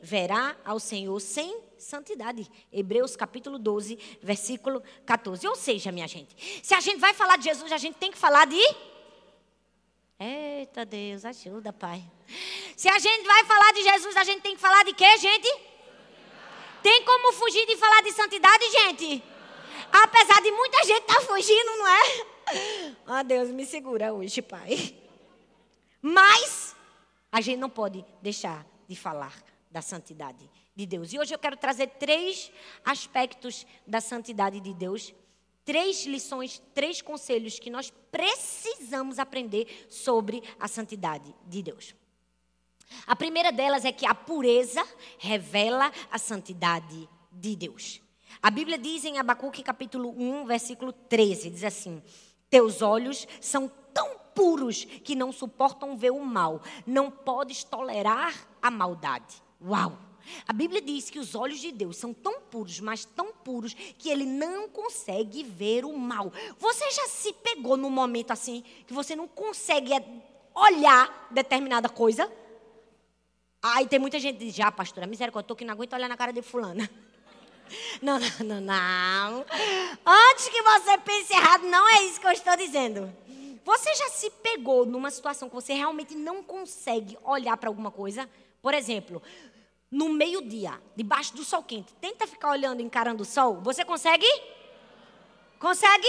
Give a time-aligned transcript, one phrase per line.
[0.00, 2.50] verá ao Senhor sem santidade.
[2.72, 5.46] Hebreus capítulo 12, versículo 14.
[5.46, 8.18] Ou seja, minha gente, se a gente vai falar de Jesus, a gente tem que
[8.18, 8.60] falar de.
[10.18, 12.02] Eita Deus, ajuda, Pai.
[12.76, 15.48] Se a gente vai falar de Jesus, a gente tem que falar de quê, gente?
[16.82, 19.22] Tem como fugir de falar de santidade, gente?
[19.92, 22.26] Apesar de muita gente estar tá fugindo, não é?
[23.06, 24.94] Ah, Deus, me segura hoje, Pai.
[26.02, 26.74] Mas
[27.30, 31.12] a gente não pode deixar de falar da santidade de Deus.
[31.12, 32.50] E hoje eu quero trazer três
[32.84, 35.14] aspectos da santidade de Deus,
[35.64, 41.94] três lições, três conselhos que nós precisamos aprender sobre a santidade de Deus.
[43.06, 44.84] A primeira delas é que a pureza
[45.18, 48.02] revela a santidade de Deus.
[48.42, 52.02] A Bíblia diz em Abacuque capítulo 1, versículo 13, diz assim:
[52.48, 58.70] Teus olhos são tão puros que não suportam ver o mal, não podes tolerar a
[58.70, 59.42] maldade.
[59.62, 59.98] Uau!
[60.46, 64.08] A Bíblia diz que os olhos de Deus são tão puros, mas tão puros, que
[64.08, 66.32] ele não consegue ver o mal.
[66.58, 69.92] Você já se pegou num momento assim, que você não consegue
[70.54, 72.30] olhar determinada coisa?
[73.62, 76.08] Aí tem muita gente que diz, já, pastora, misericórdia, eu tô que não aguento olhar
[76.08, 76.88] na cara de fulana.
[78.02, 79.44] Não, não, não, não.
[80.04, 83.08] Antes que você pense errado, não é isso que eu estou dizendo.
[83.64, 88.28] Você já se pegou numa situação que você realmente não consegue olhar para alguma coisa?
[88.60, 89.22] Por exemplo,
[89.90, 93.60] no meio-dia, debaixo do sol quente, tenta ficar olhando, encarando o sol.
[93.60, 94.26] Você consegue?
[95.58, 96.08] Consegue?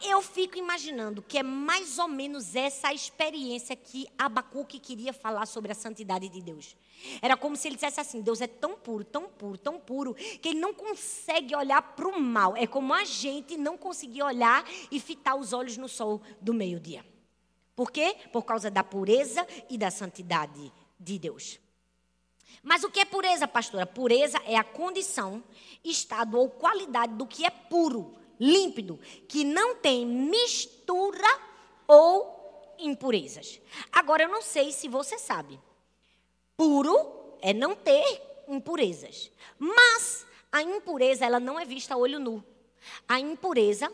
[0.00, 5.72] Eu fico imaginando que é mais ou menos essa experiência que Abacuque queria falar sobre
[5.72, 6.76] a santidade de Deus.
[7.20, 10.50] Era como se ele dissesse assim: Deus é tão puro, tão puro, tão puro, que
[10.50, 12.56] ele não consegue olhar para o mal.
[12.56, 17.04] É como a gente não conseguir olhar e fitar os olhos no sol do meio-dia.
[17.74, 18.16] Por quê?
[18.32, 21.58] Por causa da pureza e da santidade de Deus.
[22.62, 23.86] Mas o que é pureza, pastora?
[23.86, 25.42] Pureza é a condição,
[25.84, 31.28] estado ou qualidade do que é puro, límpido, que não tem mistura
[31.86, 33.60] ou impurezas.
[33.90, 35.58] Agora, eu não sei se você sabe.
[36.56, 39.30] Puro é não ter impurezas.
[39.58, 42.42] Mas a impureza, ela não é vista a olho nu.
[43.08, 43.92] A impureza,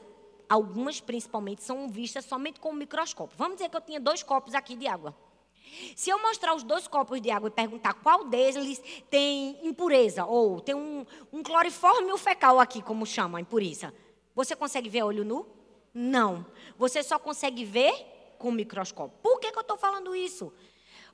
[0.49, 3.37] algumas principalmente, são vistas somente com o microscópio.
[3.37, 5.15] Vamos dizer que eu tinha dois copos aqui de água.
[5.97, 10.61] Se eu mostrar os dois copos de água e perguntar qual deles tem impureza, ou
[10.61, 13.93] tem um, um cloriforme fecal aqui, como chama a impureza,
[14.35, 15.47] você consegue ver a olho nu?
[15.93, 16.45] Não.
[16.77, 17.95] Você só consegue ver
[18.39, 19.17] com o microscópio.
[19.23, 20.53] Por que, que eu estou falando isso?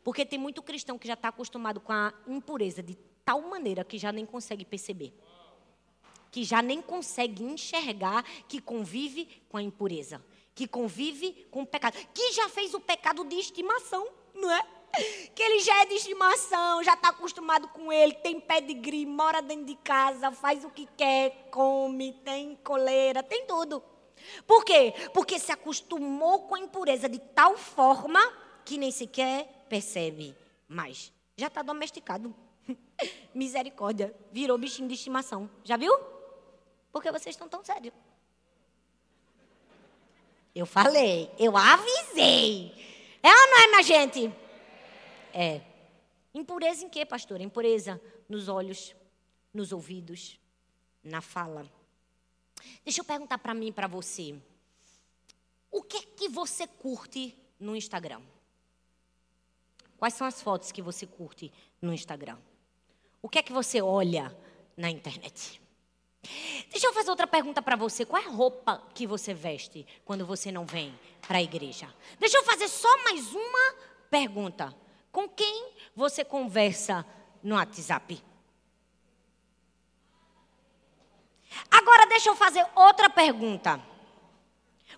[0.02, 3.98] Porque tem muito cristão que já está acostumado com a impureza de tal maneira que
[3.98, 5.12] já nem consegue perceber.
[6.30, 10.24] Que já nem consegue enxergar que convive com a impureza.
[10.54, 11.96] Que convive com o pecado.
[12.14, 14.08] Que já fez o pecado de estimação,
[14.40, 14.66] não é?
[15.34, 19.66] Que ele já é de estimação, já está acostumado com ele, tem pedigree, mora dentro
[19.66, 23.82] de casa, faz o que quer, come, tem coleira, tem tudo.
[24.46, 24.92] Por quê?
[25.14, 28.20] Porque se acostumou com a impureza de tal forma
[28.64, 30.36] que nem sequer percebe
[30.68, 31.12] mais.
[31.36, 32.34] Já está domesticado.
[33.34, 34.14] Misericórdia.
[34.30, 35.48] Virou bichinho de estimação.
[35.64, 35.92] Já viu?
[36.92, 37.94] Porque vocês estão tão sérios.
[40.54, 42.74] Eu falei, eu avisei.
[43.22, 44.32] É ou não é, minha gente?
[45.32, 45.60] É.
[46.32, 47.40] Impureza em quê, pastor?
[47.40, 48.94] Impureza nos olhos,
[49.52, 50.38] nos ouvidos,
[51.02, 51.70] na fala.
[52.84, 54.34] Deixa eu perguntar para mim para você.
[55.70, 58.22] O que é que você curte no Instagram?
[59.98, 62.38] Quais são as fotos que você curte no Instagram?
[63.20, 64.34] O que é que você olha
[64.76, 65.60] na internet?
[66.70, 68.04] Deixa eu fazer outra pergunta para você.
[68.04, 71.92] Qual é a roupa que você veste quando você não vem para a igreja?
[72.18, 73.74] Deixa eu fazer só mais uma
[74.10, 74.74] pergunta.
[75.10, 77.04] Com quem você conversa
[77.42, 78.22] no WhatsApp?
[81.70, 83.80] Agora deixa eu fazer outra pergunta.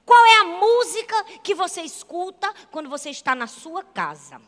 [0.04, 4.40] Qual é a música que você escuta quando você está na sua casa?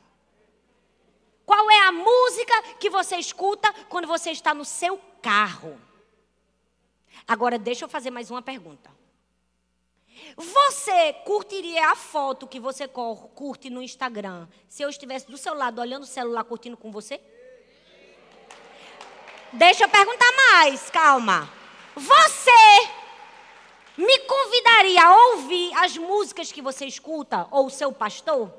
[1.47, 5.81] Qual é a música que você escuta quando você está no seu carro?
[7.27, 8.91] Agora, deixa eu fazer mais uma pergunta.
[10.37, 15.81] Você curtiria a foto que você curte no Instagram se eu estivesse do seu lado
[15.81, 17.21] olhando o celular curtindo com você?
[19.53, 21.49] Deixa eu perguntar mais, calma.
[21.95, 22.51] Você
[23.97, 28.53] me convidaria a ouvir as músicas que você escuta ou o seu pastor?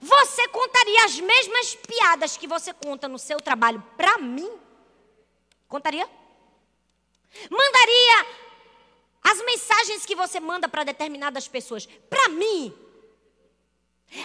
[0.00, 4.50] Você contaria as mesmas piadas que você conta no seu trabalho para mim?
[5.70, 6.06] Contaria?
[7.48, 8.26] Mandaria
[9.22, 12.74] as mensagens que você manda para determinadas pessoas para mim?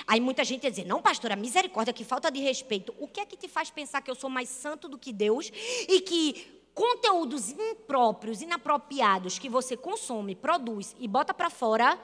[0.07, 2.95] Aí muita gente ia dizer: não, pastora, misericórdia, que falta de respeito.
[2.97, 5.51] O que é que te faz pensar que eu sou mais santo do que Deus
[5.87, 11.97] e que conteúdos impróprios, inapropriados que você consome, produz e bota para fora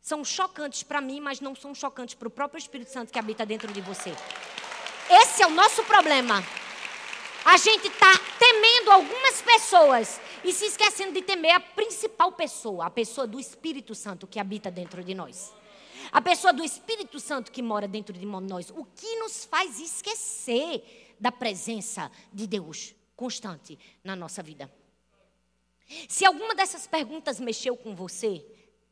[0.00, 3.44] são chocantes para mim, mas não são chocantes para o próprio Espírito Santo que habita
[3.44, 4.14] dentro de você?
[5.10, 6.40] Esse é o nosso problema.
[7.44, 12.90] A gente está temendo algumas pessoas e se esquecendo de temer a principal pessoa, a
[12.90, 15.52] pessoa do Espírito Santo que habita dentro de nós.
[16.10, 18.70] A pessoa do Espírito Santo que mora dentro de nós.
[18.70, 24.72] O que nos faz esquecer da presença de Deus constante na nossa vida.
[26.08, 28.44] Se alguma dessas perguntas mexeu com você,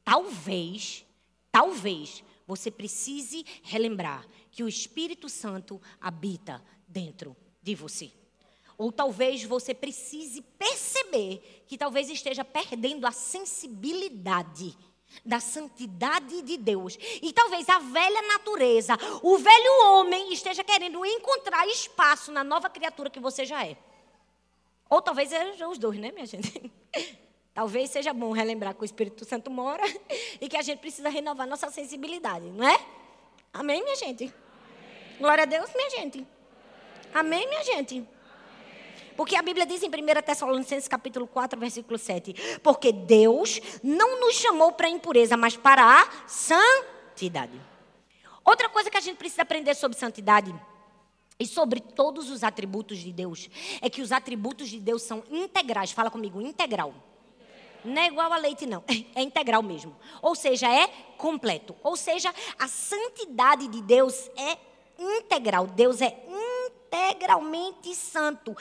[0.04, 1.04] talvez,
[1.52, 8.10] talvez você precise relembrar que o Espírito Santo habita dentro de você.
[8.78, 14.76] Ou talvez você precise perceber que talvez esteja perdendo a sensibilidade
[15.24, 16.98] da santidade de Deus.
[17.22, 23.08] E talvez a velha natureza, o velho homem esteja querendo encontrar espaço na nova criatura
[23.08, 23.76] que você já é.
[24.88, 26.70] Ou talvez sejam os dois, né, minha gente?
[27.52, 29.82] Talvez seja bom relembrar que o Espírito Santo mora
[30.38, 32.78] e que a gente precisa renovar nossa sensibilidade, não é?
[33.50, 34.24] Amém, minha gente?
[34.24, 34.34] Amém.
[35.18, 36.26] Glória a Deus, minha gente.
[37.14, 38.06] Amém, minha gente?
[39.16, 44.34] Porque a Bíblia diz em 1 Tessalonicenses capítulo 4, versículo 7, porque Deus não nos
[44.34, 47.60] chamou para a impureza, mas para a santidade.
[48.44, 50.54] Outra coisa que a gente precisa aprender sobre santidade
[51.38, 55.92] e sobre todos os atributos de Deus é que os atributos de Deus são integrais.
[55.92, 56.94] Fala comigo, integral.
[57.84, 58.82] Não é igual a leite, não.
[59.14, 59.96] É integral mesmo.
[60.20, 61.74] Ou seja, é completo.
[61.82, 64.58] Ou seja, a santidade de Deus é
[64.98, 65.66] integral.
[65.66, 66.16] Deus é
[66.86, 68.56] integralmente santo,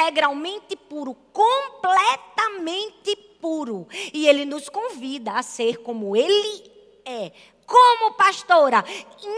[0.00, 3.86] integralmente puro, completamente puro.
[4.12, 6.70] E ele nos convida a ser como ele
[7.04, 7.32] é,
[7.66, 8.82] como pastora,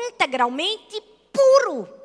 [0.08, 2.02] integralmente puro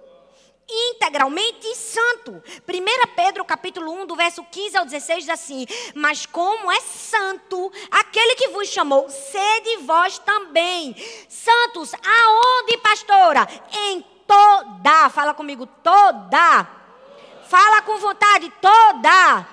[0.69, 2.43] integralmente santo.
[2.67, 5.65] 1 Pedro capítulo 1, do verso 15 ao 16 diz assim:
[5.95, 10.93] "Mas como é santo aquele que vos chamou, sede vós também
[11.29, 13.47] santos aonde, pastora?
[13.71, 15.09] Em toda.
[15.09, 16.67] Fala comigo, toda.
[17.47, 19.47] Fala com vontade, toda.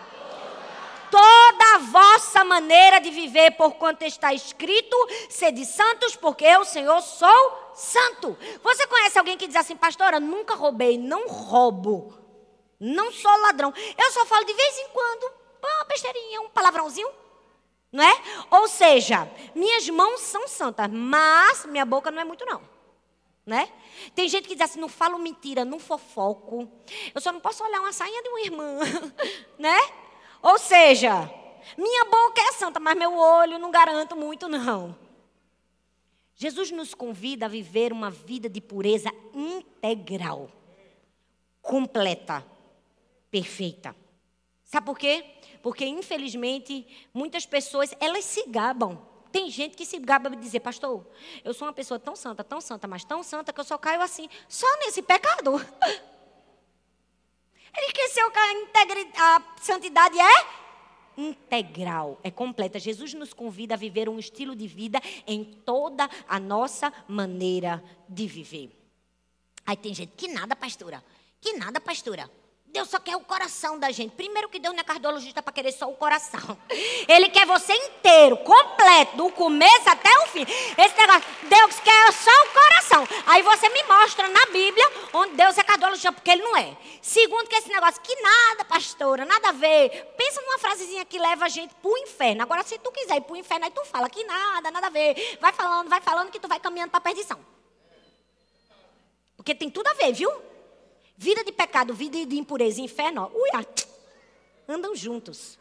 [1.11, 4.97] Toda a vossa maneira de viver, por quanto está escrito,
[5.31, 8.37] sede santos, porque eu, Senhor, sou santo.
[8.65, 12.13] Você conhece alguém que diz assim, pastora, nunca roubei, não roubo,
[12.81, 13.73] não sou ladrão.
[13.97, 15.33] Eu só falo de vez em quando,
[15.63, 17.09] uma besteirinha, um palavrãozinho,
[17.93, 18.23] não é?
[18.51, 22.74] Ou seja, minhas mãos são santas, mas minha boca não é muito não
[23.47, 23.71] né?
[24.15, 26.69] Tem gente que diz assim, não falo mentira, não fofoco.
[27.15, 28.79] Eu só não posso olhar uma sainha de uma irmã,
[29.59, 29.77] né?
[30.43, 31.31] Ou seja,
[31.77, 34.97] minha boca é santa, mas meu olho não garanto muito não.
[36.35, 40.51] Jesus nos convida a viver uma vida de pureza integral,
[41.63, 42.45] completa,
[43.31, 43.95] perfeita.
[44.65, 45.25] Sabe por quê?
[45.63, 51.05] Porque infelizmente muitas pessoas elas se gabam tem gente que se gaba de dizer, pastor,
[51.43, 54.01] eu sou uma pessoa tão santa, tão santa, mas tão santa que eu só caio
[54.01, 55.55] assim, só nesse pecado.
[57.77, 60.47] Ele esqueceu que a, a santidade é
[61.17, 62.79] integral, é completa.
[62.79, 68.29] Jesus nos convida a viver um estilo de vida em toda a nossa maneira de
[68.29, 68.71] viver.
[69.67, 71.03] Aí tem gente que nada, pastora.
[71.41, 72.31] Que nada, pastora.
[72.75, 74.17] Deus só quer o coração da gente.
[74.17, 76.59] Primeiro que Deus não é cardiologista para querer só o coração.
[77.07, 80.43] Ele quer você inteiro, completo, do começo até o fim.
[80.43, 83.09] Esse negócio, Deus quer só o coração.
[83.27, 86.77] Aí você me mostra na Bíblia onde Deus é cardiologista, porque ele não é.
[87.01, 90.13] Segundo que esse negócio, que nada, pastora, nada a ver.
[90.17, 92.43] Pensa numa frasezinha que leva a gente para o inferno.
[92.43, 94.91] Agora, se tu quiser ir para o inferno, aí tu fala que nada, nada a
[94.91, 95.39] ver.
[95.41, 97.39] Vai falando, vai falando que tu vai caminhando para a perdição.
[99.37, 100.54] Porque tem tudo a ver, viu?
[101.17, 103.67] Vida de pecado, vida de impureza e inferno, uia,
[104.69, 105.59] andam juntos.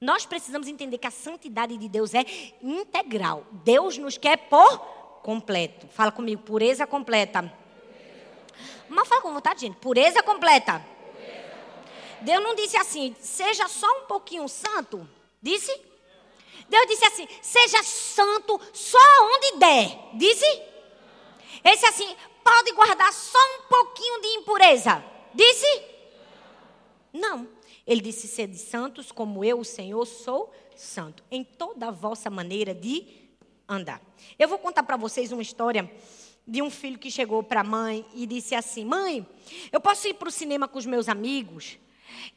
[0.00, 2.24] Nós precisamos entender que a santidade de Deus é
[2.62, 3.46] integral.
[3.64, 4.78] Deus nos quer por
[5.22, 5.88] completo.
[5.88, 7.52] Fala comigo, pureza completa.
[8.88, 9.76] Mas fala com vontade, gente.
[9.78, 10.84] Pureza completa.
[12.20, 15.08] Deus não disse assim, seja só um pouquinho santo.
[15.42, 15.72] Disse?
[16.68, 19.98] Deus disse assim, seja santo só onde der.
[20.14, 20.62] Disse?
[21.64, 22.16] Esse assim,
[22.46, 25.04] pode guardar só um pouquinho de impureza?
[25.34, 25.82] Disse?
[27.12, 27.48] Não.
[27.84, 32.72] Ele disse: Sede santos, como eu, o Senhor, sou santo, em toda a vossa maneira
[32.72, 33.04] de
[33.68, 34.00] andar.
[34.38, 35.90] Eu vou contar para vocês uma história
[36.46, 39.26] de um filho que chegou para a mãe e disse assim: Mãe,
[39.72, 41.78] eu posso ir para o cinema com os meus amigos?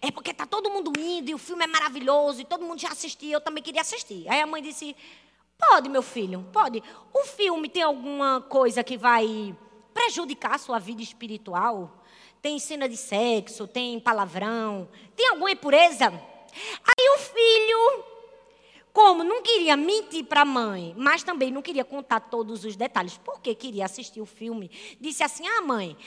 [0.01, 2.89] É porque está todo mundo indo e o filme é maravilhoso e todo mundo já
[2.89, 4.27] assistiu, eu também queria assistir.
[4.27, 4.95] Aí a mãe disse:
[5.57, 6.81] Pode, meu filho, pode.
[7.13, 9.55] O filme tem alguma coisa que vai
[9.93, 12.03] prejudicar a sua vida espiritual?
[12.41, 16.07] Tem cena de sexo, tem palavrão, tem alguma impureza?
[16.07, 18.03] Aí o filho,
[18.93, 23.17] como não queria mentir para a mãe, mas também não queria contar todos os detalhes,
[23.17, 25.97] porque queria assistir o filme, disse assim: Ah, mãe,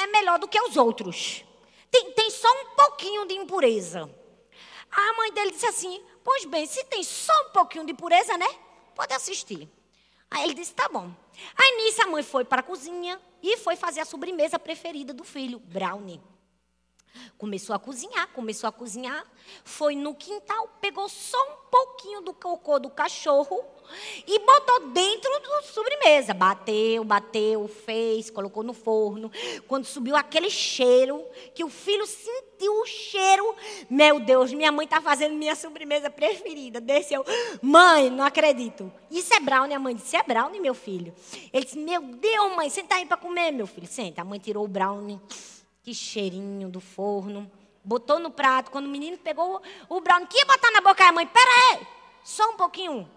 [0.00, 1.44] é melhor do que os outros.
[1.90, 4.10] Tem, tem só um pouquinho de impureza.
[4.90, 8.48] A mãe dele disse assim: Pois bem, se tem só um pouquinho de impureza, né?
[8.94, 9.68] Pode assistir.
[10.30, 11.12] Aí ele disse: Tá bom.
[11.56, 15.24] Aí nisso a mãe foi para a cozinha e foi fazer a sobremesa preferida do
[15.24, 16.20] filho, brownie.
[17.38, 19.24] Começou a cozinhar, começou a cozinhar,
[19.64, 23.64] foi no quintal, pegou só um pouquinho do cocô do cachorro
[24.26, 26.32] e botou dentro da sobremesa.
[26.32, 29.30] Bateu, bateu, fez, colocou no forno.
[29.66, 33.54] Quando subiu aquele cheiro, que o filho sentiu o cheiro,
[33.90, 36.80] meu Deus, minha mãe está fazendo minha sobremesa preferida.
[36.80, 37.24] Desceu,
[37.60, 38.92] mãe, não acredito.
[39.10, 41.14] Isso é brownie, a mãe disse, é brownie, meu filho.
[41.52, 43.86] Ele disse, meu Deus, mãe, senta aí para comer, meu filho.
[43.86, 44.22] Senta.
[44.22, 45.20] A mãe tirou o brownie
[45.84, 47.50] que cheirinho do forno.
[47.84, 48.70] Botou no prato.
[48.70, 51.26] Quando o menino pegou o brownie, que ia botar na boca da mãe?
[51.26, 51.86] Pera aí,
[52.24, 53.08] só um pouquinho.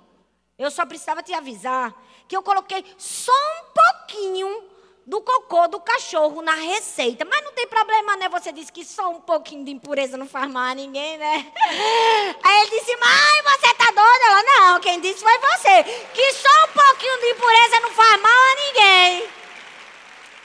[0.60, 1.96] Eu só precisava te avisar
[2.28, 4.66] que eu coloquei só um pouquinho
[5.06, 7.24] do cocô do cachorro na receita.
[7.24, 8.28] Mas não tem problema, né?
[8.28, 11.50] Você disse que só um pouquinho de impureza não faz mal a ninguém, né?
[12.44, 14.26] Aí ele disse, mãe, você tá doida?
[14.26, 15.84] Ela, não, quem disse foi você.
[16.14, 19.37] Que só um pouquinho de impureza não faz mal a ninguém.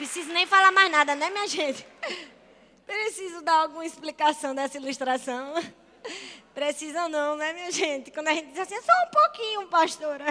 [0.02, 1.86] Preciso nem falar mais nada, né, minha gente?
[2.84, 5.54] Preciso dar alguma explicação dessa ilustração.
[6.52, 8.10] Precisa não, né, minha gente?
[8.10, 10.26] Quando a gente diz assim, só um pouquinho, pastora.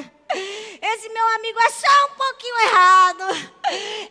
[0.81, 3.23] Esse meu amigo é só um pouquinho errado.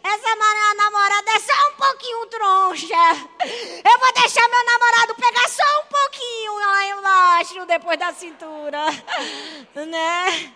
[0.02, 2.94] Essa minha namorada é só um pouquinho troncha.
[3.84, 8.86] Eu vou deixar meu namorado pegar só um pouquinho lá embaixo, depois da cintura.
[9.74, 10.52] Né?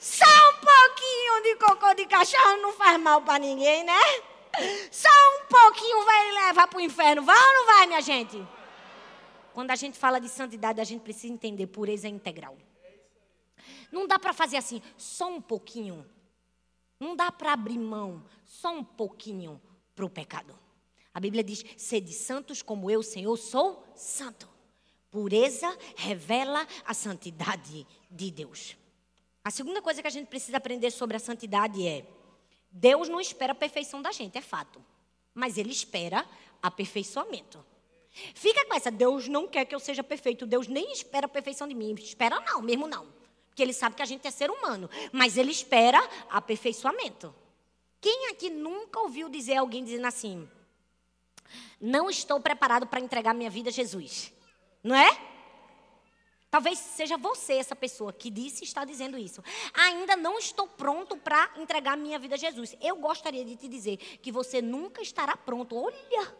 [0.00, 4.00] Só um pouquinho de cocô de cachorro não faz mal para ninguém, né?
[4.90, 7.22] Só um pouquinho vai levar para o inferno.
[7.22, 8.46] Vai ou não vai, minha gente?
[9.52, 12.56] Quando a gente fala de santidade, a gente precisa entender pureza integral.
[13.90, 16.06] Não dá para fazer assim, só um pouquinho.
[17.00, 19.60] Não dá para abrir mão, só um pouquinho
[19.94, 20.58] para o pecado.
[21.12, 24.48] A Bíblia diz: sede santos como eu, Senhor, sou santo.
[25.10, 28.76] Pureza revela a santidade de Deus.
[29.42, 32.06] A segunda coisa que a gente precisa aprender sobre a santidade é:
[32.70, 34.84] Deus não espera a perfeição da gente, é fato.
[35.34, 36.26] Mas Ele espera
[36.62, 37.64] aperfeiçoamento.
[38.34, 41.68] Fica com essa, Deus não quer que eu seja perfeito, Deus nem espera a perfeição
[41.68, 41.94] de mim.
[41.94, 43.06] Espera não, mesmo não.
[43.48, 44.88] Porque Ele sabe que a gente é ser humano.
[45.12, 45.98] Mas Ele espera
[46.30, 47.34] aperfeiçoamento.
[48.00, 50.48] Quem aqui nunca ouviu dizer alguém dizendo assim,
[51.80, 54.32] não estou preparado para entregar minha vida a Jesus?
[54.82, 55.27] Não é?
[56.50, 59.42] Talvez seja você essa pessoa que disse e está dizendo isso.
[59.74, 62.74] Ainda não estou pronto para entregar minha vida a Jesus.
[62.80, 65.76] Eu gostaria de te dizer que você nunca estará pronto.
[65.76, 66.36] Olha!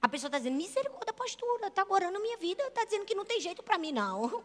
[0.00, 3.40] A pessoa está dizendo, misericórdia, pastora, está orando minha vida, está dizendo que não tem
[3.40, 4.42] jeito para mim, não.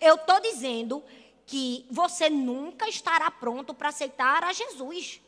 [0.00, 1.02] Eu estou dizendo
[1.44, 5.20] que você nunca estará pronto para aceitar a Jesus.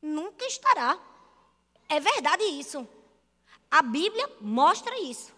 [0.00, 0.98] Nunca estará.
[1.88, 2.86] É verdade isso.
[3.70, 5.37] A Bíblia mostra isso.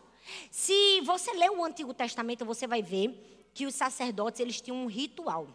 [0.50, 4.86] Se você ler o Antigo Testamento, você vai ver que os sacerdotes eles tinham um
[4.86, 5.48] ritual.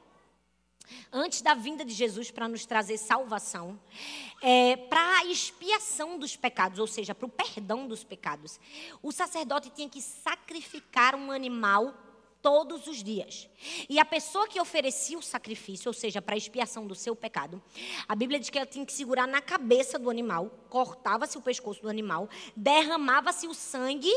[1.12, 3.79] Antes da vinda de Jesus para nos trazer salvação,
[4.41, 8.60] é, para a expiação dos pecados, ou seja, para o perdão dos pecados,
[9.01, 11.94] o sacerdote tinha que sacrificar um animal
[12.41, 13.50] todos os dias.
[13.89, 17.60] E a pessoa que oferecia o sacrifício, ou seja, para a expiação do seu pecado,
[18.08, 21.82] a Bíblia diz que ela tinha que segurar na cabeça do animal, cortava-se o pescoço
[21.82, 24.13] do animal, derramava-se o sangue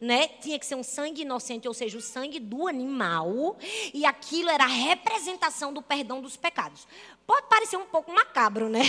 [0.00, 0.28] né?
[0.28, 3.56] Tinha que ser um sangue inocente, ou seja, o sangue do animal,
[3.92, 6.86] e aquilo era a representação do perdão dos pecados.
[7.26, 8.82] Pode parecer um pouco macabro, né?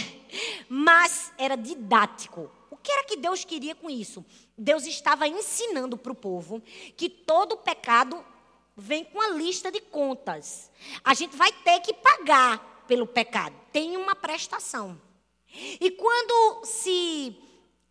[0.67, 2.51] Mas era didático.
[2.69, 4.23] O que era que Deus queria com isso?
[4.57, 6.61] Deus estava ensinando para o povo
[6.95, 8.23] que todo pecado
[8.75, 10.69] vem com a lista de contas.
[11.03, 13.55] A gente vai ter que pagar pelo pecado.
[13.71, 14.99] Tem uma prestação.
[15.79, 17.35] E quando se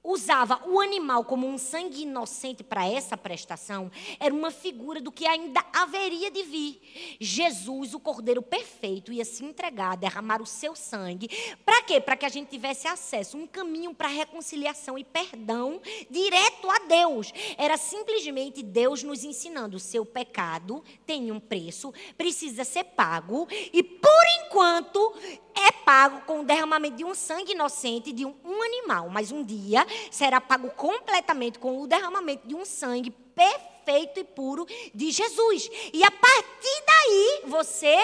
[0.04, 5.26] usava o animal como um sangue inocente para essa prestação, era uma figura do que
[5.26, 7.16] ainda haveria de vir.
[7.18, 11.28] Jesus, o Cordeiro perfeito, ia se entregar, derramar o seu sangue.
[11.64, 12.00] Para quê?
[12.00, 15.80] Para que a gente tivesse acesso, um caminho para reconciliação e perdão
[16.10, 17.32] direto a Deus.
[17.56, 23.82] Era simplesmente Deus nos ensinando: o seu pecado tem um preço, precisa ser pago, e
[23.82, 24.13] por
[24.54, 25.12] enquanto
[25.52, 29.42] é pago com o derramamento de um sangue inocente de um, um animal, mas um
[29.42, 35.68] dia será pago completamente com o derramamento de um sangue perfeito e puro de Jesus.
[35.92, 37.96] E a partir daí você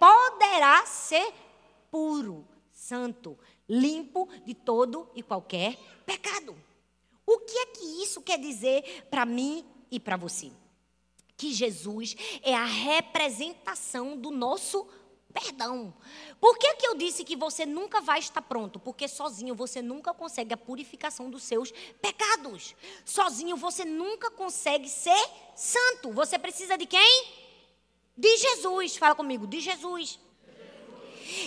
[0.00, 1.32] poderá ser
[1.88, 6.56] puro, santo, limpo de todo e qualquer pecado.
[7.24, 10.50] O que é que isso quer dizer para mim e para você?
[11.36, 14.84] Que Jesus é a representação do nosso
[15.32, 15.94] perdão.
[16.40, 18.78] Por que, que eu disse que você nunca vai estar pronto?
[18.78, 22.74] Porque sozinho você nunca consegue a purificação dos seus pecados.
[23.04, 26.12] Sozinho você nunca consegue ser santo.
[26.12, 27.26] Você precisa de quem?
[28.16, 28.96] De Jesus.
[28.96, 30.18] Fala comigo, de Jesus.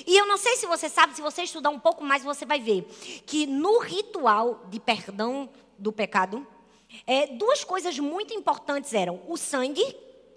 [0.05, 2.59] E eu não sei se você sabe, se você estudar um pouco mais, você vai
[2.59, 2.83] ver
[3.25, 6.45] que no ritual de perdão do pecado,
[7.05, 9.83] é, duas coisas muito importantes eram o sangue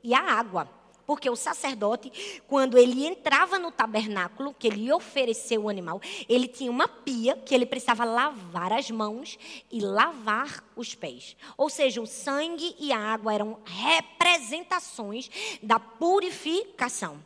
[0.03, 0.78] e a água.
[1.09, 6.71] Porque o sacerdote, quando ele entrava no tabernáculo, que ele ofereceu o animal, ele tinha
[6.71, 9.39] uma pia que ele precisava lavar as mãos
[9.73, 11.35] e lavar os pés.
[11.57, 15.31] Ou seja, o sangue e a água eram representações
[15.63, 17.25] da purificação.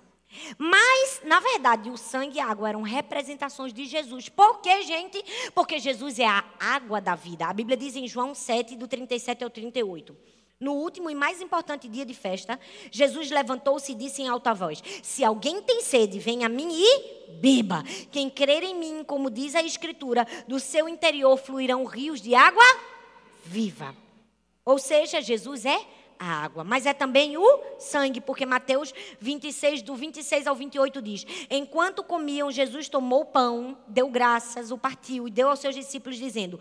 [0.56, 4.28] Mas, na verdade, o sangue e a água eram representações de Jesus.
[4.28, 5.50] Por que, gente?
[5.56, 7.46] Porque Jesus é a água da vida.
[7.46, 10.16] A Bíblia diz em João 7, do 37 ao 38.
[10.62, 14.81] No último e mais importante dia de festa, Jesus levantou-se e disse em alta voz:
[15.02, 17.83] Se alguém tem sede, venha a mim e beba.
[18.12, 22.62] Quem crer em mim, como diz a Escritura, do seu interior fluirão rios de água
[23.45, 23.92] viva.
[24.64, 25.85] Ou seja, Jesus é
[26.16, 31.26] a água, mas é também o sangue, porque Mateus 26, do 26 ao 28 diz:
[31.50, 36.19] Enquanto comiam, Jesus tomou o pão, deu graças, o partiu e deu aos seus discípulos,
[36.19, 36.61] dizendo: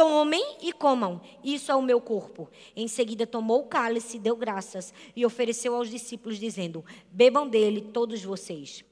[0.00, 2.48] Tomem e comam, isso é o meu corpo.
[2.74, 8.24] Em seguida, tomou o cálice, deu graças e ofereceu aos discípulos, dizendo: Bebam dele todos
[8.24, 8.82] vocês.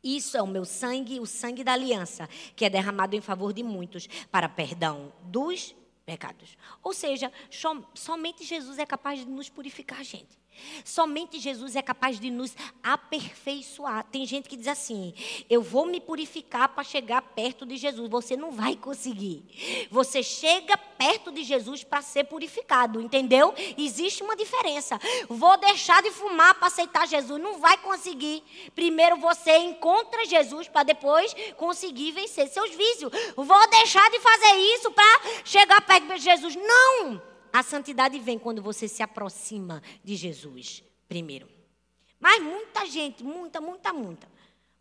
[0.00, 3.64] Isso é o meu sangue, o sangue da aliança, que é derramado em favor de
[3.64, 6.56] muitos, para perdão dos pecados.
[6.82, 7.32] Ou seja,
[7.94, 10.42] somente Jesus é capaz de nos purificar, gente.
[10.84, 14.04] Somente Jesus é capaz de nos aperfeiçoar.
[14.04, 15.14] Tem gente que diz assim:
[15.48, 18.08] eu vou me purificar para chegar perto de Jesus.
[18.10, 19.88] Você não vai conseguir.
[19.90, 23.52] Você chega perto de Jesus para ser purificado, entendeu?
[23.76, 25.00] Existe uma diferença.
[25.28, 27.42] Vou deixar de fumar para aceitar Jesus.
[27.42, 28.44] Não vai conseguir.
[28.72, 33.10] Primeiro você encontra Jesus para depois conseguir vencer seus vícios.
[33.34, 36.54] Vou deixar de fazer isso para chegar perto de Jesus.
[36.54, 37.20] Não!
[37.52, 41.48] A santidade vem quando você se aproxima de Jesus primeiro.
[42.20, 44.28] Mas muita gente, muita, muita, muita.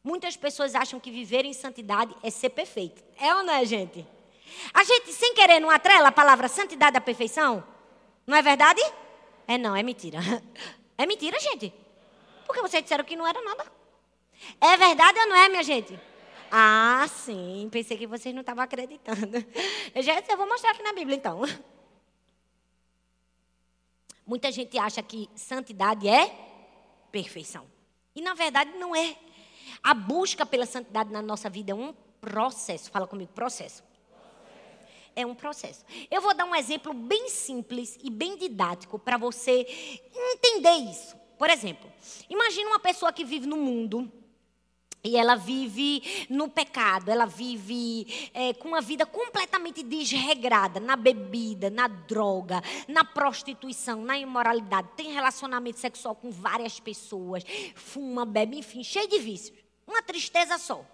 [0.03, 3.03] Muitas pessoas acham que viver em santidade é ser perfeito.
[3.17, 4.05] É ou não é, gente?
[4.73, 7.63] A gente, sem querer, não atrela a palavra santidade à perfeição?
[8.25, 8.81] Não é verdade?
[9.47, 10.19] É não, é mentira.
[10.97, 11.73] É mentira, gente.
[12.45, 13.65] Porque vocês disseram que não era nada.
[14.59, 15.99] É verdade ou não é, minha gente?
[16.51, 17.67] Ah, sim.
[17.71, 19.43] Pensei que vocês não estavam acreditando.
[19.95, 21.41] Gente, eu vou mostrar aqui na Bíblia, então.
[24.27, 26.29] Muita gente acha que santidade é
[27.11, 27.65] perfeição.
[28.13, 29.15] E na verdade não é.
[29.81, 32.91] A busca pela santidade na nossa vida é um processo.
[32.91, 33.81] Fala comigo, processo.
[35.15, 35.84] É um processo.
[36.10, 39.65] Eu vou dar um exemplo bem simples e bem didático para você
[40.34, 41.15] entender isso.
[41.38, 41.91] Por exemplo,
[42.30, 44.12] imagine uma pessoa que vive no mundo
[45.04, 51.69] e ela vive no pecado, ela vive é, com uma vida completamente desregrada, na bebida,
[51.71, 57.43] na droga, na prostituição, na imoralidade, tem relacionamento sexual com várias pessoas,
[57.74, 59.61] fuma, bebe, enfim, cheio de vícios.
[59.91, 60.86] Uma tristeza só.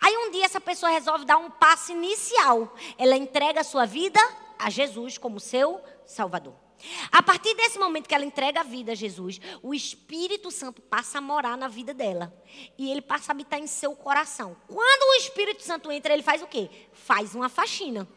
[0.00, 2.74] Aí um dia essa pessoa resolve dar um passo inicial.
[2.96, 4.18] Ela entrega a sua vida
[4.58, 6.54] a Jesus como seu Salvador.
[7.12, 11.18] A partir desse momento que ela entrega a vida a Jesus, o Espírito Santo passa
[11.18, 12.32] a morar na vida dela.
[12.78, 14.56] E ele passa a habitar em seu coração.
[14.66, 16.70] Quando o Espírito Santo entra, ele faz o quê?
[16.94, 18.08] Faz uma faxina.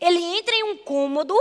[0.00, 1.36] Ele entra em um cômodo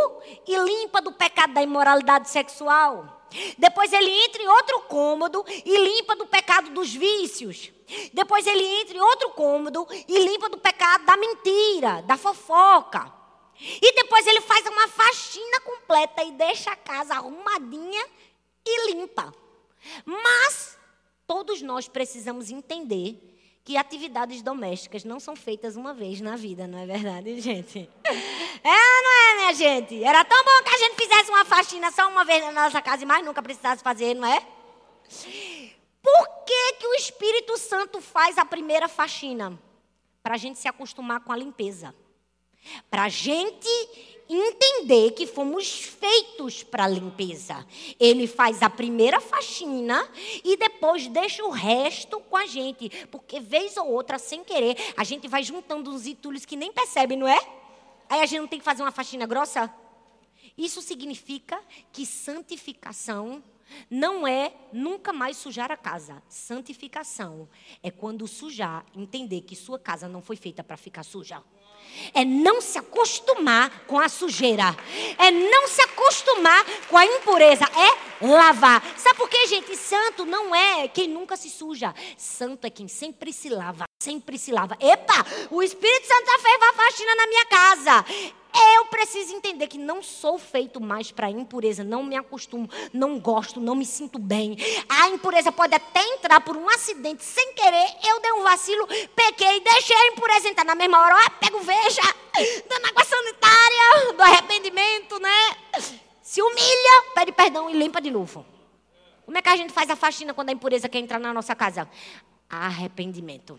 [0.46, 3.22] e limpa do pecado da imoralidade sexual.
[3.58, 7.72] Depois ele entra em outro cômodo e limpa do pecado dos vícios.
[8.14, 13.12] Depois ele entra em outro cômodo e limpa do pecado da mentira, da fofoca.
[13.60, 18.06] E depois ele faz uma faxina completa e deixa a casa arrumadinha
[18.66, 19.34] e limpa.
[20.06, 20.78] Mas
[21.28, 23.32] todos nós precisamos entender
[23.64, 27.90] que atividades domésticas não são feitas uma vez na vida, não é verdade, gente?
[28.64, 30.04] É não é, minha gente?
[30.04, 33.04] Era tão bom que a gente fizesse uma faxina só uma vez na nossa casa
[33.04, 34.40] e mais nunca precisasse fazer, não é?
[36.02, 39.60] Por que, que o Espírito Santo faz a primeira faxina?
[40.22, 41.96] Para a gente se acostumar com a limpeza.
[42.92, 43.68] Para a gente
[44.30, 47.66] entender que fomos feitos para limpeza.
[48.00, 50.08] Ele faz a primeira faxina
[50.44, 53.08] e depois deixa o resto com a gente.
[53.08, 57.16] Porque, vez ou outra, sem querer, a gente vai juntando uns entulhos que nem percebe,
[57.16, 57.40] não é?
[58.08, 59.74] Aí a gente não tem que fazer uma faxina grossa?
[60.56, 61.60] Isso significa
[61.92, 63.44] que santificação
[63.90, 66.22] não é nunca mais sujar a casa.
[66.28, 67.50] Santificação
[67.82, 71.44] é quando sujar, entender que sua casa não foi feita para ficar suja.
[72.14, 74.76] É não se acostumar com a sujeira.
[75.18, 77.66] É não se acostumar com a impureza.
[77.66, 78.82] É lavar.
[78.98, 79.76] Sabe por quê, gente?
[79.76, 81.94] Santo não é quem nunca se suja.
[82.18, 83.86] Santo é quem sempre se lava.
[84.02, 84.76] Sempre se lava.
[84.80, 88.06] Epa, o Espírito Santo já fez a faxina na minha casa.
[88.54, 93.60] Eu preciso entender que não sou feito mais para impureza, não me acostumo, não gosto,
[93.60, 94.58] não me sinto bem.
[94.90, 97.96] A impureza pode até entrar por um acidente sem querer.
[98.08, 101.16] Eu dei um vacilo, pequei, deixei a impureza entrar na mesma hora.
[101.26, 102.02] Ah, pego veja,
[102.70, 105.56] dando água sanitária, do arrependimento, né?
[106.22, 108.46] Se humilha, pede perdão e limpa de novo.
[109.26, 111.56] Como é que a gente faz a faxina quando a impureza quer entrar na nossa
[111.56, 111.90] casa?
[112.50, 113.58] Arrependimento.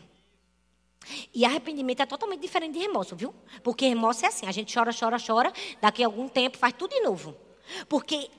[1.35, 3.35] E arrependimento é totalmente diferente de remorso, viu?
[3.63, 6.91] Porque remorso é assim, a gente chora, chora, chora, daqui a algum tempo faz tudo
[6.91, 7.35] de novo.
[7.89, 8.31] Porque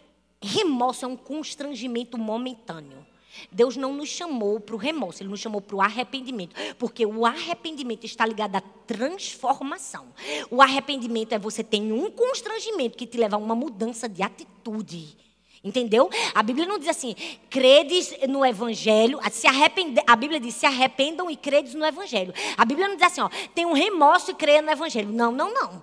[0.42, 3.06] remorso é um constrangimento momentâneo.
[3.52, 6.56] Deus não nos chamou para o remorso, Ele nos chamou para o arrependimento.
[6.78, 10.08] Porque o arrependimento está ligado à transformação.
[10.52, 15.23] O arrependimento é você ter um constrangimento que te leva a uma mudança de atitude.
[15.64, 16.10] Entendeu?
[16.36, 17.16] A Bíblia não diz assim,
[17.50, 22.34] credes no Evangelho, se arrepende, a Bíblia diz, se arrependam e credes no Evangelho.
[22.58, 25.10] A Bíblia não diz assim, ó, tem um remorso e creia no Evangelho.
[25.10, 25.82] Não, não, não.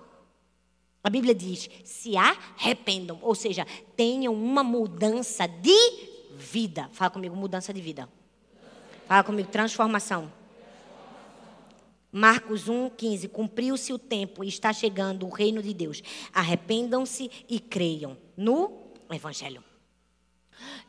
[1.03, 3.65] A Bíblia diz, se arrependam, ou seja,
[3.95, 5.75] tenham uma mudança de
[6.37, 6.87] vida.
[6.93, 8.07] Fala comigo, mudança de vida.
[9.07, 10.31] Fala comigo, transformação.
[12.11, 13.29] Marcos 1, 15.
[13.29, 16.03] Cumpriu-se o tempo e está chegando o reino de Deus.
[16.31, 18.71] Arrependam-se e creiam no
[19.09, 19.70] Evangelho.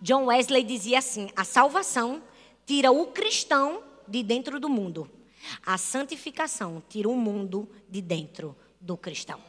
[0.00, 2.22] John Wesley dizia assim: a salvação
[2.66, 5.10] tira o cristão de dentro do mundo,
[5.64, 9.40] a santificação tira o mundo de dentro do cristão.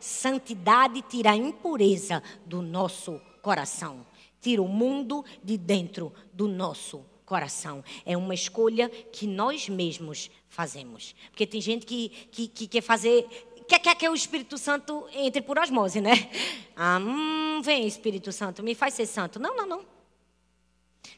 [0.00, 4.06] Santidade tira a impureza do nosso coração,
[4.40, 7.84] tira o mundo de dentro do nosso coração.
[8.04, 11.14] É uma escolha que nós mesmos fazemos.
[11.30, 13.26] Porque tem gente que, que, que quer fazer
[13.68, 16.30] quer, quer que o Espírito Santo entre por osmose, né?
[16.74, 19.38] Ah, hum, vem Espírito Santo, me faz ser santo.
[19.38, 19.86] Não, não, não.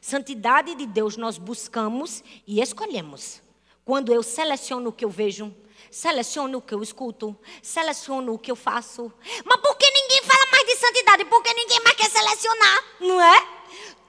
[0.01, 3.41] Santidade de Deus nós buscamos e escolhemos.
[3.83, 5.55] Quando eu seleciono o que eu vejo,
[5.89, 9.11] seleciono o que eu escuto, seleciono o que eu faço.
[9.45, 11.25] Mas por que ninguém fala mais de santidade?
[11.25, 13.47] Porque ninguém mais quer selecionar, não é?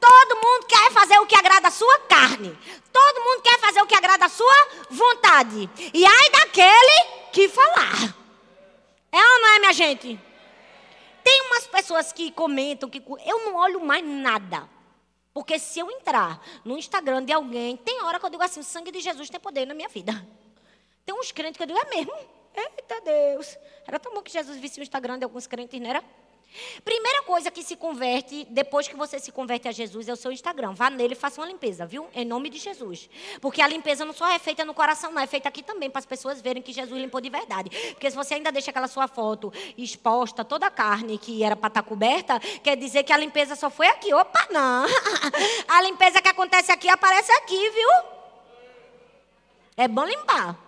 [0.01, 2.59] Todo mundo quer fazer o que agrada a sua carne.
[2.92, 5.70] Todo mundo quer fazer o que agrada a sua vontade.
[5.92, 8.25] E ai daquele que falar.
[9.16, 10.20] É ou não é, minha gente?
[11.24, 14.68] Tem umas pessoas que comentam que eu não olho mais nada.
[15.33, 18.64] Porque se eu entrar no Instagram de alguém, tem hora que eu digo assim: o
[18.64, 20.12] sangue de Jesus tem poder na minha vida.
[21.05, 22.14] Tem uns crentes que eu digo: é mesmo?
[22.55, 23.57] Eita Deus.
[23.87, 26.05] Era tão bom que Jesus visse o Instagram de alguns crentes, não era?
[26.85, 30.32] Primeira coisa que se converte, depois que você se converte a Jesus, é o seu
[30.32, 30.72] Instagram.
[30.72, 32.09] Vá nele e faça uma limpeza, viu?
[32.14, 33.11] Em nome de Jesus.
[33.40, 35.20] Porque a limpeza não só é feita no coração, não.
[35.20, 37.70] É feita aqui também, para as pessoas verem que Jesus limpou de verdade.
[37.92, 41.68] Porque se você ainda deixa aquela sua foto exposta, toda a carne que era para
[41.68, 44.14] estar tá coberta, quer dizer que a limpeza só foi aqui.
[44.14, 44.87] Opa, não.
[45.68, 47.88] A limpeza que acontece aqui aparece aqui, viu?
[49.76, 50.59] É bom limpar.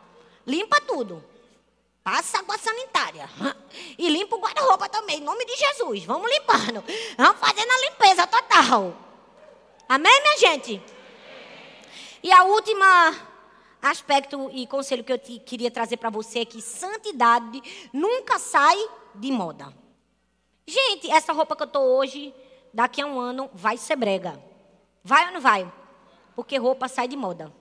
[0.46, 1.24] Limpa tudo.
[2.08, 3.28] Passa água sanitária.
[3.98, 6.04] E limpa o guarda-roupa também, em nome de Jesus.
[6.04, 6.82] Vamos limpando.
[7.16, 8.96] Vamos fazendo a limpeza total.
[9.88, 10.80] Amém, minha gente?
[12.22, 13.14] E a última
[13.82, 17.60] aspecto e conselho que eu te, queria trazer para você é que santidade
[17.92, 18.76] nunca sai
[19.14, 19.74] de moda.
[20.66, 22.32] Gente, essa roupa que eu estou hoje,
[22.72, 24.40] daqui a um ano, vai ser brega.
[25.04, 25.70] Vai ou não vai?
[26.36, 27.52] Porque roupa sai de moda.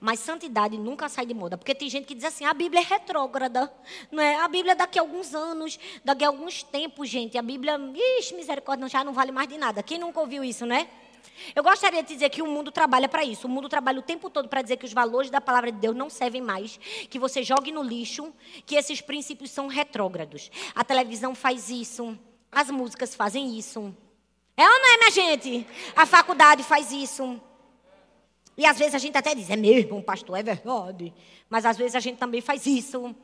[0.00, 1.56] Mas santidade nunca sai de moda.
[1.56, 3.72] Porque tem gente que diz assim: a Bíblia é retrógrada.
[4.10, 4.36] Não é?
[4.36, 7.38] A Bíblia daqui a alguns anos, daqui a alguns tempos, gente.
[7.38, 7.78] A Bíblia,
[8.18, 9.82] ixi, misericórdia, já não vale mais de nada.
[9.82, 10.88] Quem nunca ouviu isso, né?
[11.54, 13.46] Eu gostaria de dizer que o mundo trabalha para isso.
[13.46, 15.96] O mundo trabalha o tempo todo para dizer que os valores da palavra de Deus
[15.96, 16.78] não servem mais,
[17.10, 18.32] que você jogue no lixo,
[18.64, 20.50] que esses princípios são retrógrados.
[20.74, 22.18] A televisão faz isso,
[22.50, 23.94] as músicas fazem isso.
[24.56, 25.66] É ou não é, minha gente?
[25.94, 27.40] A faculdade faz isso.
[28.56, 31.12] E às vezes a gente até diz, é mesmo, pastor, é verdade.
[31.48, 33.14] Mas às vezes a gente também faz isso.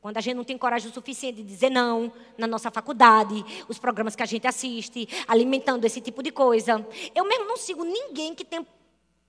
[0.00, 3.78] Quando a gente não tem coragem o suficiente de dizer não na nossa faculdade, os
[3.78, 6.86] programas que a gente assiste, alimentando esse tipo de coisa.
[7.14, 8.66] Eu mesmo não sigo ninguém que tem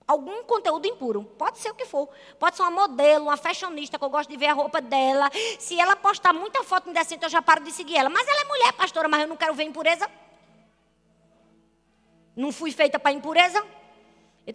[0.06, 1.24] algum conteúdo impuro.
[1.36, 2.08] Pode ser o que for.
[2.38, 5.30] Pode ser uma modelo, uma fashionista que eu gosto de ver a roupa dela.
[5.58, 8.08] Se ela postar muita foto indecente, eu já paro de seguir ela.
[8.08, 10.08] Mas ela é mulher, pastora, mas eu não quero ver impureza.
[12.34, 13.62] Não fui feita para impureza.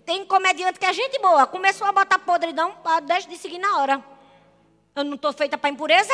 [0.05, 1.47] Tem comediante que é gente boa.
[1.47, 4.03] Começou a botar podridão, deixa de seguir na hora.
[4.95, 6.13] Eu não estou feita para impureza?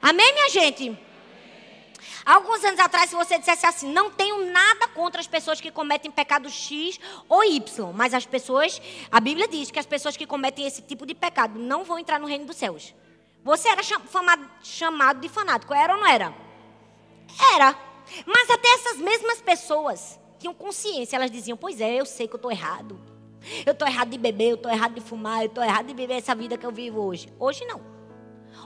[0.00, 0.98] Amém, minha gente?
[2.24, 6.10] Alguns anos atrás, se você dissesse assim, não tenho nada contra as pessoas que cometem
[6.10, 8.80] pecado X ou Y, mas as pessoas,
[9.10, 12.18] a Bíblia diz que as pessoas que cometem esse tipo de pecado não vão entrar
[12.18, 12.94] no reino dos céus.
[13.42, 16.34] Você era chamado, chamado de fanático, era ou não era?
[17.54, 17.76] Era.
[18.26, 22.38] Mas até essas mesmas pessoas tinham consciência, elas diziam: Pois é, eu sei que eu
[22.38, 23.09] estou errado.
[23.64, 26.14] Eu estou errado de beber, eu estou errado de fumar, eu estou errado de viver
[26.14, 27.32] essa vida que eu vivo hoje.
[27.38, 27.80] Hoje não.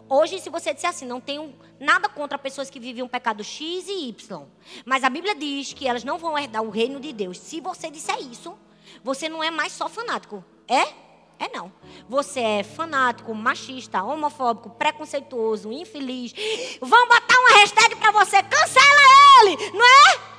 [0.09, 3.89] Hoje, se você disser assim, não tenho nada contra pessoas que vivem um pecado X
[3.89, 4.47] e Y.
[4.85, 7.39] Mas a Bíblia diz que elas não vão herdar o reino de Deus.
[7.39, 8.55] Se você disser isso,
[9.03, 10.45] você não é mais só fanático.
[10.69, 11.05] É?
[11.39, 11.73] É não.
[12.09, 16.33] Você é fanático, machista, homofóbico, preconceituoso, infeliz.
[16.81, 19.01] Vão botar uma hashtag para você, cancela
[19.43, 20.35] ele, não é?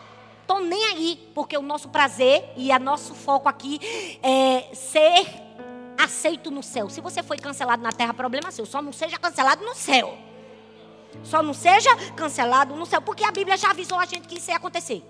[0.48, 3.80] Tô nem aí, porque o nosso prazer e o nosso foco aqui
[4.22, 5.26] é ser
[5.98, 6.90] aceito no céu.
[6.90, 8.66] Se você foi cancelado na terra, problema seu.
[8.66, 10.18] Só não seja cancelado no céu.
[11.24, 13.02] Só não seja cancelado no céu.
[13.02, 15.04] Porque a Bíblia já avisou a gente que isso ia acontecer.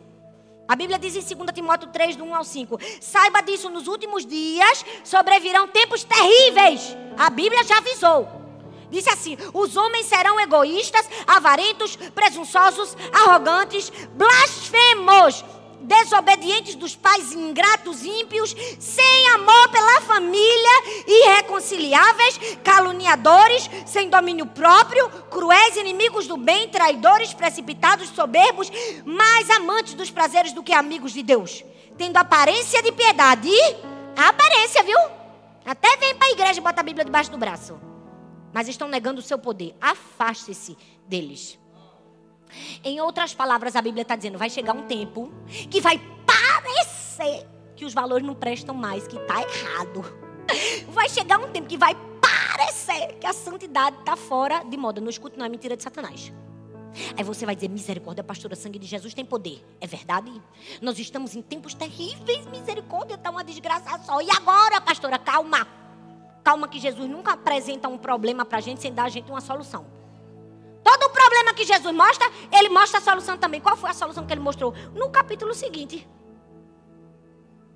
[0.68, 4.26] A Bíblia diz em 2 Timóteo 3, do 1 ao 5: Saiba disso, nos últimos
[4.26, 6.96] dias sobrevirão tempos terríveis.
[7.18, 8.45] A Bíblia já avisou.
[8.90, 15.44] Disse assim: os homens serão egoístas, avarentos, presunçosos, arrogantes, blasfemos
[15.86, 25.78] desobedientes dos pais, ingratos, ímpios, sem amor pela família, irreconciliáveis, caluniadores, sem domínio próprio, cruéis,
[25.78, 28.72] inimigos do bem, traidores, precipitados, soberbos,
[29.06, 31.64] mais amantes dos prazeres do que amigos de Deus,
[31.98, 33.52] tendo aparência de piedade.
[34.18, 34.98] A aparência, viu?
[35.66, 37.95] Até vem para a igreja e bota a Bíblia debaixo do braço.
[38.56, 39.76] Mas estão negando o seu poder.
[39.82, 41.60] Afaste-se deles.
[42.86, 45.30] Em outras palavras, a Bíblia está dizendo: vai chegar um tempo
[45.70, 50.06] que vai parecer que os valores não prestam mais, que está errado.
[50.88, 55.02] Vai chegar um tempo que vai parecer que a santidade está fora de moda.
[55.02, 56.32] Não escute, não é mentira de Satanás.
[57.18, 59.62] Aí você vai dizer: misericórdia, pastora, sangue de Jesus tem poder.
[59.82, 60.32] É verdade?
[60.82, 64.22] Nós estamos em tempos terríveis, misericórdia, está uma desgraça só.
[64.22, 65.85] E agora, pastora, calma.
[66.46, 69.42] Calma, que Jesus nunca apresenta um problema para a gente sem dar a gente uma
[69.42, 69.88] solução.
[70.84, 73.60] Todo problema que Jesus mostra, ele mostra a solução também.
[73.60, 74.72] Qual foi a solução que ele mostrou?
[74.94, 76.08] No capítulo seguinte.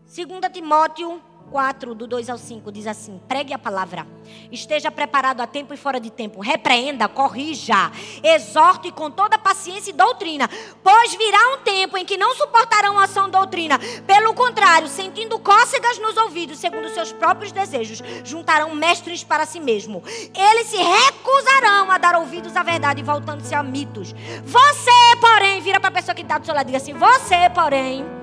[0.06, 1.20] 2 Timóteo
[1.52, 4.08] 4, do 2 ao 5, diz assim: pregue a palavra,
[4.52, 7.92] esteja preparado a tempo e fora de tempo, repreenda, corrija,
[8.24, 10.50] exorte com toda paciência e doutrina,
[10.84, 16.16] pois virá um tempo em que não suportarão ação doutrina, pelo contrário, sentindo cócegas nos
[16.18, 20.04] ouvidos, segundo seus próprios desejos, juntarão mestres para si mesmo.
[20.34, 24.14] Eles se recusarão a dar ouvidos à verdade, voltando-se a mitos.
[24.44, 27.50] Você, porém, vira para a pessoa que está do seu lado e diga assim: você,
[27.54, 28.19] porém,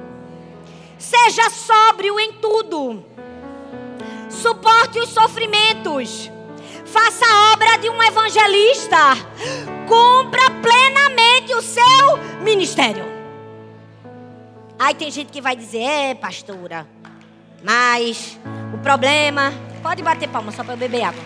[0.98, 3.04] seja sóbrio em tudo
[4.46, 6.30] suporte os sofrimentos,
[6.84, 8.96] faça a obra de um evangelista,
[9.88, 13.04] cumpra plenamente o seu ministério.
[14.78, 16.86] Aí tem gente que vai dizer, é, pastora,
[17.64, 18.38] mas
[18.74, 19.52] o problema.
[19.82, 21.22] Pode bater palma só para eu beber água.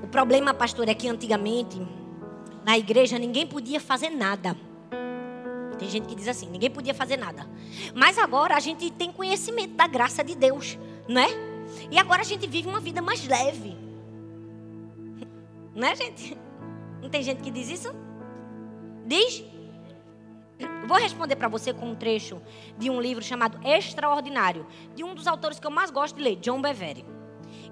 [0.00, 1.80] O problema, pastor, é que antigamente
[2.68, 4.54] na igreja ninguém podia fazer nada.
[5.78, 7.48] Tem gente que diz assim: ninguém podia fazer nada.
[7.94, 10.78] Mas agora a gente tem conhecimento da graça de Deus,
[11.08, 11.28] não é?
[11.90, 13.74] E agora a gente vive uma vida mais leve.
[15.74, 16.36] Não é, gente?
[17.00, 17.88] Não tem gente que diz isso?
[19.06, 19.42] Diz?
[20.86, 22.38] Vou responder para você com um trecho
[22.76, 26.36] de um livro chamado Extraordinário, de um dos autores que eu mais gosto de ler,
[26.36, 27.06] John Bevere.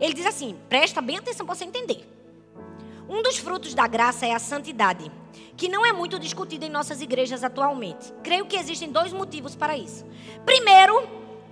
[0.01, 2.16] Ele diz assim: presta bem atenção para você entender.
[3.09, 5.11] Um dos frutos da graça é a santidade,
[5.57, 8.13] que não é muito discutida em nossas igrejas atualmente.
[8.23, 10.05] Creio que existem dois motivos para isso.
[10.45, 11.09] Primeiro,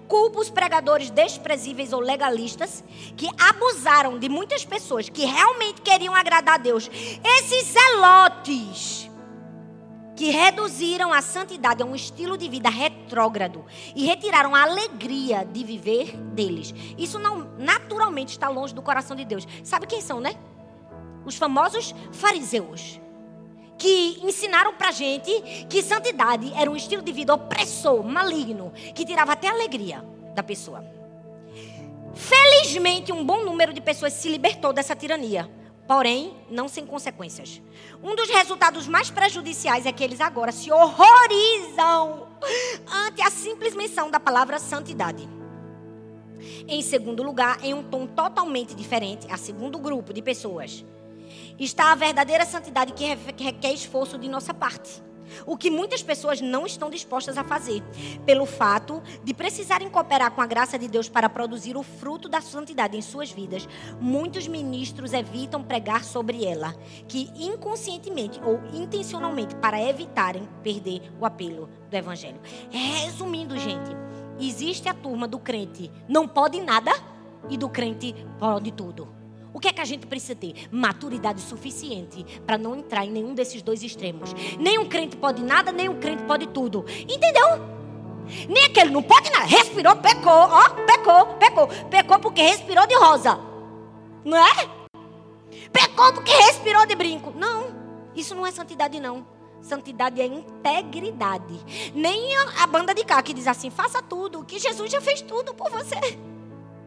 [0.09, 2.83] culpa os pregadores desprezíveis ou legalistas
[3.17, 6.91] que abusaram de muitas pessoas que realmente queriam agradar a Deus.
[7.23, 9.11] Esses zelotes
[10.17, 13.65] que reduziram a santidade a um estilo de vida retrógrado
[13.95, 16.75] e retiraram a alegria de viver deles.
[16.99, 19.47] Isso não naturalmente está longe do coração de Deus.
[19.63, 20.35] Sabe quem são, né?
[21.25, 23.01] Os famosos fariseus,
[23.79, 25.31] que ensinaram pra gente
[25.69, 30.43] que santidade era um estilo de vida opressor, maligno, que tirava até a alegria da
[30.43, 30.85] pessoa.
[32.15, 35.51] Felizmente, um bom número de pessoas se libertou dessa tirania,
[35.87, 37.61] porém, não sem consequências.
[38.03, 42.29] Um dos resultados mais prejudiciais é que eles agora se horrorizam
[43.07, 45.29] ante a simples menção da palavra santidade.
[46.69, 50.85] Em segundo lugar, em um tom totalmente diferente, a segundo grupo de pessoas
[51.59, 53.05] está a verdadeira santidade que
[53.43, 55.03] requer esforço de nossa parte.
[55.47, 57.83] O que muitas pessoas não estão dispostas a fazer,
[58.25, 62.41] pelo fato de precisarem cooperar com a graça de Deus para produzir o fruto da
[62.41, 63.69] santidade em suas vidas,
[64.01, 66.75] muitos ministros evitam pregar sobre ela,
[67.09, 72.41] que inconscientemente ou intencionalmente para evitarem perder o apelo do evangelho.
[72.71, 73.91] Resumindo, gente,
[74.39, 76.93] existe a turma do crente não pode nada
[77.49, 79.24] e do crente pode tudo.
[79.55, 80.69] O que é que a gente precisa ter?
[80.73, 84.35] Maturidade suficiente para não entrar em nenhum desses dois extremos.
[84.59, 86.85] Nem um crente pode nada, nem um crente pode tudo.
[87.03, 87.75] Entendeu?
[88.49, 89.45] Nem aquele não pode nada.
[89.45, 90.33] Respirou, pecou.
[90.33, 91.69] Ó, pecou, pecou.
[91.89, 93.39] Pecou porque respirou de rosa.
[94.25, 94.69] Não é?
[95.73, 97.33] Pecou porque respirou de brinco.
[97.37, 97.73] Não.
[98.17, 99.25] Isso não é santidade, não.
[99.63, 101.93] Santidade é integridade.
[101.95, 105.55] Nem a, banda de cá que diz assim: faça tudo, que Jesus já fez tudo
[105.55, 106.19] por você.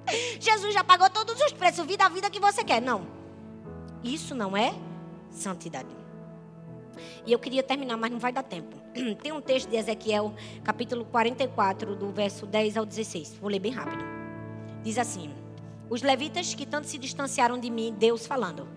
[0.40, 2.82] Jesus já pagou todos os preços, vida a vida que você quer.
[2.82, 3.08] Não.
[4.04, 4.74] Isso não é
[5.30, 5.96] santidade.
[7.26, 8.76] E eu queria terminar, mas não vai dar tempo.
[9.22, 13.38] Tem um texto de Ezequiel, capítulo 44, do verso 10 ao 16.
[13.40, 14.04] Vou ler bem rápido.
[14.84, 15.30] Diz assim:
[15.90, 18.68] Os levitas que tanto se distanciaram de mim, Deus falando.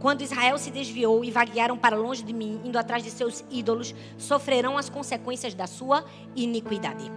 [0.00, 3.94] Quando Israel se desviou e vaguearam para longe de mim, indo atrás de seus ídolos,
[4.18, 7.10] sofrerão as consequências da sua iniquidade.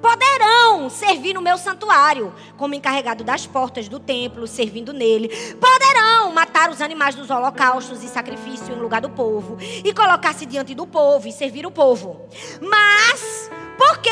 [0.00, 5.28] Poderão servir no meu santuário, como encarregado das portas do templo, servindo nele.
[5.56, 10.74] Poderão matar os animais dos holocaustos e sacrifício em lugar do povo, e colocar-se diante
[10.74, 12.28] do povo e servir o povo.
[12.60, 14.10] Mas, por que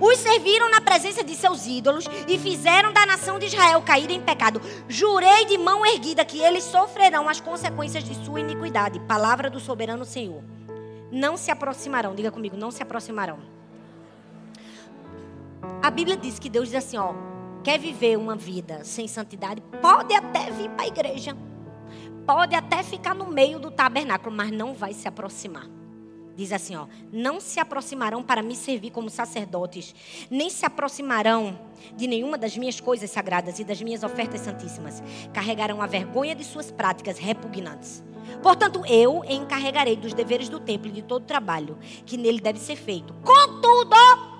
[0.00, 4.20] os serviram na presença de seus ídolos e fizeram da nação de Israel cair em
[4.20, 4.60] pecado.
[4.88, 9.00] Jurei de mão erguida que eles sofrerão as consequências de sua iniquidade.
[9.00, 10.42] Palavra do soberano Senhor.
[11.10, 13.55] Não se aproximarão, diga comigo, não se aproximarão
[15.82, 17.14] a Bíblia diz que Deus diz assim, ó,
[17.62, 21.36] quer viver uma vida sem santidade, pode até vir para a igreja.
[22.26, 25.68] Pode até ficar no meio do tabernáculo, mas não vai se aproximar.
[26.36, 29.94] Diz assim, ó: Não se aproximarão para me servir como sacerdotes,
[30.30, 31.58] nem se aproximarão
[31.96, 35.02] de nenhuma das minhas coisas sagradas e das minhas ofertas santíssimas.
[35.32, 38.04] Carregarão a vergonha de suas práticas repugnantes.
[38.42, 42.58] Portanto, eu encarregarei dos deveres do templo e de todo o trabalho que nele deve
[42.58, 43.14] ser feito.
[43.24, 43.96] Contudo,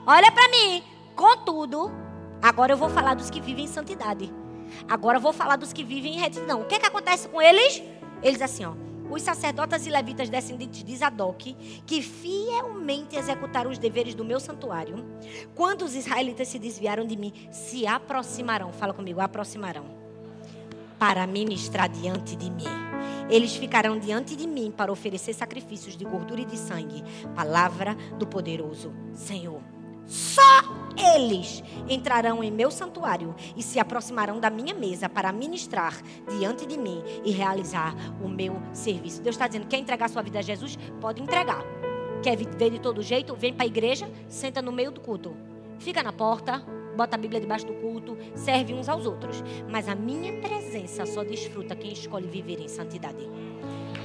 [0.07, 0.83] olha para mim,
[1.17, 1.91] Contudo,
[2.43, 4.31] agora eu vou falar dos que vivem em santidade.
[4.87, 6.61] Agora eu vou falar dos que vivem em retidão.
[6.61, 7.83] O que, é que acontece com eles?
[8.23, 8.75] Eles assim, ó.
[9.11, 11.55] Os sacerdotes e levitas descendentes de Zadok,
[11.87, 15.03] que fielmente executaram os deveres do meu santuário,
[15.55, 18.73] quando os israelitas se desviaram de mim, se aproximarão.
[18.73, 19.87] Fala comigo, aproximarão.
[20.99, 22.65] Para ministrar diante de mim.
[23.31, 27.03] Eles ficarão diante de mim para oferecer sacrifícios de gordura e de sangue.
[27.35, 29.76] Palavra do poderoso Senhor.
[30.07, 30.63] Só
[31.15, 36.01] eles entrarão em meu santuário e se aproximarão da minha mesa para ministrar
[36.39, 39.21] diante de mim e realizar o meu serviço.
[39.21, 40.79] Deus está dizendo: quer entregar sua vida a Jesus?
[41.01, 41.63] Pode entregar.
[42.23, 43.35] Quer viver de todo jeito?
[43.37, 45.37] Vem para a igreja, senta no meio do culto.
[45.79, 46.65] Fica na porta,
[46.97, 49.43] bota a Bíblia debaixo do culto, serve uns aos outros.
[49.71, 53.29] Mas a minha presença só desfruta quem escolhe viver em santidade.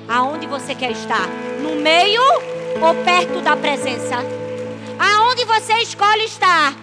[0.10, 1.28] Aonde você quer estar?
[1.64, 4.41] No meio ou perto da presença?
[5.82, 6.76] Escolhe estar?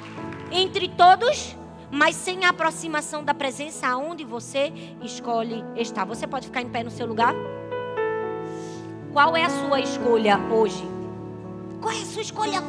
[0.51, 1.55] Entre todos,
[1.89, 6.05] mas sem a aproximação da presença, aonde você escolhe estar.
[6.05, 7.33] Você pode ficar em pé no seu lugar?
[9.13, 10.83] Qual é a sua escolha hoje?
[11.81, 12.61] Qual é a sua escolha?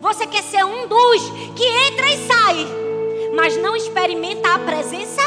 [0.00, 2.66] Você quer ser um dos que entra e sai,
[3.34, 5.22] mas não experimenta a presença?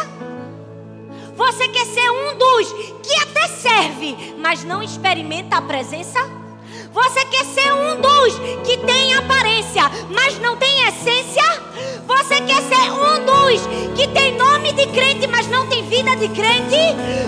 [1.36, 2.72] Você quer ser um dos
[3.04, 6.47] que até serve, mas não experimenta a presença?
[6.94, 8.34] Você quer ser um dos
[8.66, 11.44] que tem aparência, mas não tem essência?
[12.08, 13.62] Você quer ser um dos
[13.96, 16.78] que tem nome de crente, mas não tem vida de crente?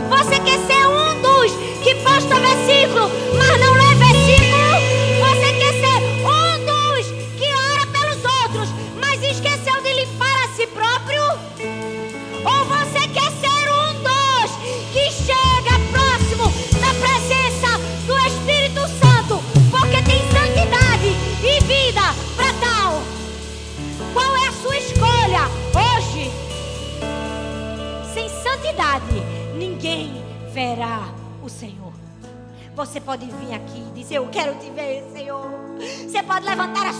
[0.09, 1.51] Você quer ser um dos
[1.83, 4.48] que posta versículo, mas não lê versículo?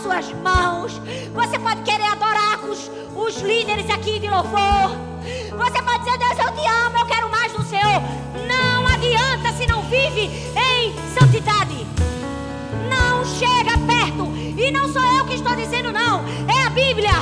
[0.00, 1.00] Suas mãos.
[1.34, 4.96] Você pode querer adorar os, os líderes aqui de louvor.
[5.56, 8.02] Você pode dizer: Deus, eu te amo, eu quero mais do Senhor.
[8.48, 11.80] Não adianta se não vive em santidade
[13.20, 14.32] não chega perto.
[14.58, 16.24] E não sou eu que estou dizendo, não.
[16.48, 17.12] É a Bíblia.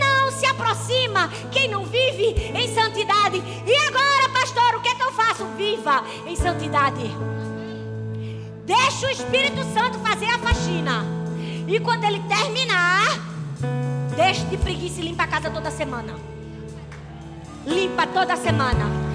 [0.00, 3.42] Não se aproxima quem não vive em santidade.
[3.66, 5.44] E agora, pastor, o que é que eu faço?
[5.56, 7.35] Viva em santidade.
[8.98, 11.04] Deixa o Espírito Santo fazer a faxina.
[11.68, 13.04] E quando ele terminar,
[14.16, 16.14] deixa de preguiça e limpa a casa toda semana.
[17.66, 19.05] Limpa toda semana.